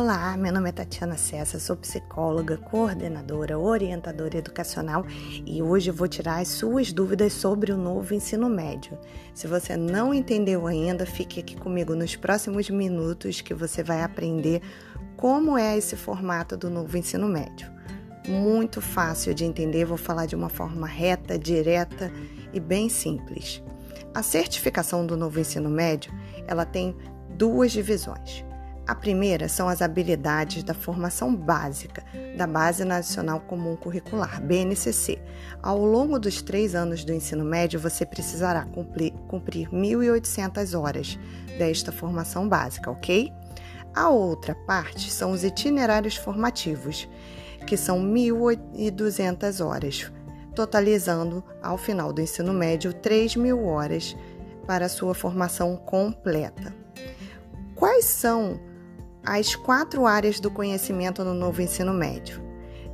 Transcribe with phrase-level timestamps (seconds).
[0.00, 5.04] Olá, meu nome é Tatiana Cessa, sou psicóloga, coordenadora, orientadora educacional
[5.44, 8.98] e hoje vou tirar as suas dúvidas sobre o novo ensino médio.
[9.34, 14.62] Se você não entendeu ainda, fique aqui comigo nos próximos minutos que você vai aprender
[15.18, 17.70] como é esse formato do novo ensino médio.
[18.26, 22.10] Muito fácil de entender, vou falar de uma forma reta, direta
[22.54, 23.62] e bem simples.
[24.14, 26.10] A certificação do novo ensino médio,
[26.46, 26.96] ela tem
[27.36, 28.48] duas divisões.
[28.90, 32.02] A primeira são as habilidades da formação básica
[32.36, 35.16] da Base Nacional Comum Curricular, BNCC.
[35.62, 41.16] Ao longo dos três anos do ensino médio, você precisará cumprir, cumprir 1.800 horas
[41.56, 43.32] desta formação básica, ok?
[43.94, 47.08] A outra parte são os itinerários formativos,
[47.68, 50.10] que são 1.200 horas,
[50.52, 54.16] totalizando, ao final do ensino médio, 3.000 horas
[54.66, 56.74] para a sua formação completa.
[57.76, 58.68] Quais são
[59.24, 62.42] as quatro áreas do conhecimento no novo ensino médio: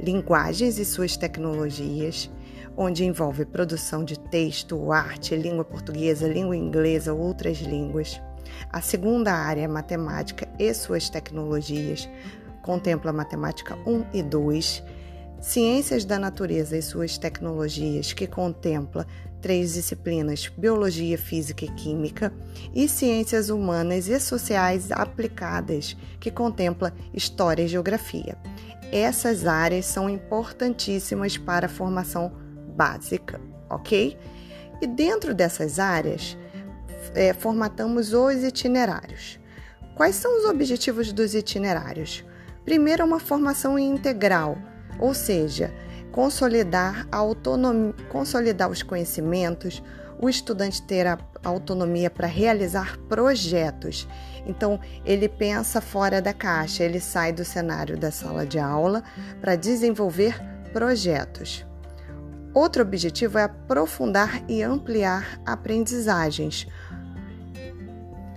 [0.00, 2.30] linguagens e suas tecnologias,
[2.76, 8.20] onde envolve produção de texto, arte, língua portuguesa, língua inglesa, outras línguas.
[8.72, 12.08] A segunda área é matemática e suas tecnologias,
[12.62, 14.82] contempla matemática 1 e 2,
[15.44, 19.06] ciências da natureza e suas tecnologias, que contempla
[19.42, 22.32] três disciplinas: biologia, física e química,
[22.74, 28.38] e ciências humanas e sociais aplicadas, que contempla história e geografia.
[28.90, 32.32] Essas áreas são importantíssimas para a formação
[32.74, 34.16] básica, ok?
[34.80, 36.38] E dentro dessas áreas,
[37.14, 39.38] é, formatamos os itinerários.
[39.94, 42.24] Quais são os objetivos dos itinerários?
[42.64, 44.56] Primeiro, uma formação integral,
[44.98, 45.72] ou seja,
[46.12, 49.82] consolidar a autonomia, consolidar os conhecimentos,
[50.20, 54.08] o estudante ter a autonomia para realizar projetos.
[54.46, 59.02] Então, ele pensa fora da caixa, ele sai do cenário da sala de aula
[59.40, 60.40] para desenvolver
[60.72, 61.66] projetos.
[62.54, 66.68] Outro objetivo é aprofundar e ampliar aprendizagens,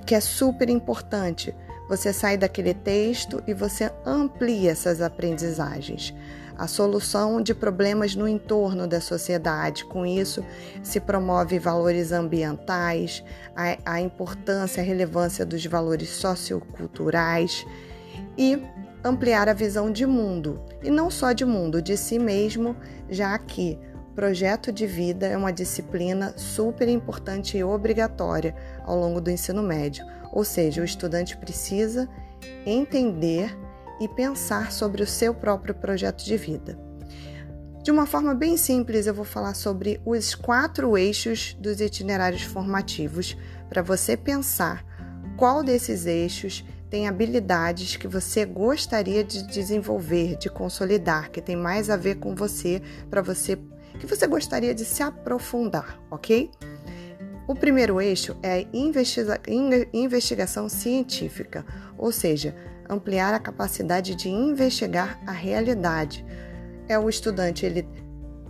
[0.06, 1.56] que é super importante.
[1.88, 6.14] Você sai daquele texto e você amplia essas aprendizagens.
[6.58, 9.86] A solução de problemas no entorno da sociedade.
[9.86, 10.44] Com isso,
[10.82, 13.24] se promove valores ambientais,
[13.56, 17.66] a, a importância, a relevância dos valores socioculturais
[18.38, 18.62] e
[19.04, 22.76] ampliar a visão de mundo, e não só de mundo, de si mesmo,
[23.10, 23.80] já que
[24.18, 30.04] projeto de vida é uma disciplina super importante e obrigatória ao longo do ensino médio,
[30.34, 32.10] ou seja, o estudante precisa
[32.66, 33.56] entender
[34.02, 36.80] e pensar sobre o seu próprio projeto de vida.
[37.84, 43.38] De uma forma bem simples, eu vou falar sobre os quatro eixos dos itinerários formativos
[43.70, 44.84] para você pensar
[45.38, 51.88] qual desses eixos tem habilidades que você gostaria de desenvolver, de consolidar, que tem mais
[51.88, 53.60] a ver com você, para você
[54.00, 56.52] que você gostaria de se aprofundar, ok?
[57.48, 58.66] O primeiro eixo é a
[59.94, 61.66] investigação científica,
[61.98, 62.56] ou seja,
[62.90, 66.26] ampliar a capacidade de investigar a realidade.
[66.88, 67.88] É o estudante ele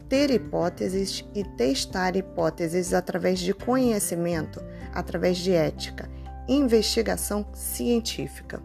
[0.10, 6.10] ter hipóteses e testar hipóteses através de conhecimento, através de ética,
[6.48, 8.62] investigação científica.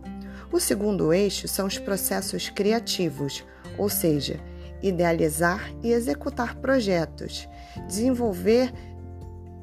[0.53, 3.45] O segundo eixo são os processos criativos,
[3.77, 4.39] ou seja,
[4.83, 7.49] idealizar e executar projetos,
[7.87, 8.73] desenvolver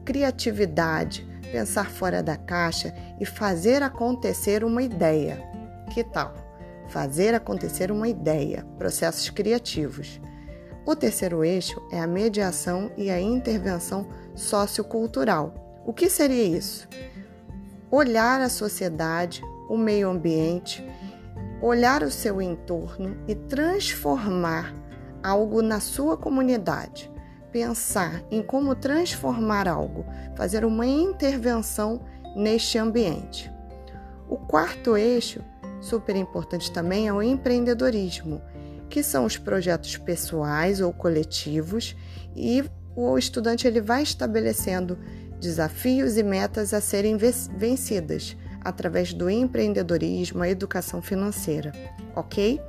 [0.05, 5.43] criatividade, pensar fora da caixa e fazer acontecer uma ideia.
[5.93, 6.33] Que tal?
[6.87, 10.19] Fazer acontecer uma ideia, processos criativos.
[10.85, 15.81] O terceiro eixo é a mediação e a intervenção sociocultural.
[15.85, 16.87] O que seria isso?
[17.91, 20.83] Olhar a sociedade, o meio ambiente,
[21.61, 24.73] olhar o seu entorno e transformar
[25.23, 27.11] algo na sua comunidade.
[27.51, 32.01] Pensar em como transformar algo, fazer uma intervenção
[32.35, 33.51] neste ambiente.
[34.29, 35.43] O quarto eixo
[35.81, 38.41] Super importante também é o empreendedorismo,
[38.89, 41.95] que são os projetos pessoais ou coletivos
[42.35, 42.63] e
[42.95, 44.97] o estudante ele vai estabelecendo
[45.39, 51.71] desafios e metas a serem vencidas através do empreendedorismo, a educação financeira,
[52.13, 52.59] ok?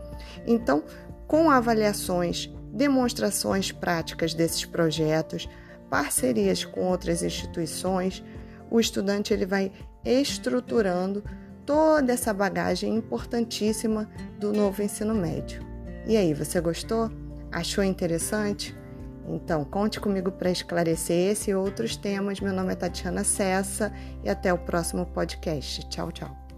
[0.47, 0.85] Então,
[1.31, 5.49] com avaliações, demonstrações práticas desses projetos,
[5.89, 8.21] parcerias com outras instituições,
[8.69, 9.71] o estudante ele vai
[10.05, 11.23] estruturando
[11.65, 14.11] toda essa bagagem importantíssima
[14.41, 15.65] do novo ensino médio.
[16.05, 17.09] E aí, você gostou?
[17.53, 18.75] Achou interessante?
[19.29, 22.41] Então, conte comigo para esclarecer esse e outros temas.
[22.41, 23.93] Meu nome é Tatiana Cessa
[24.25, 25.89] e até o próximo podcast.
[25.91, 26.50] Tchau, tchau.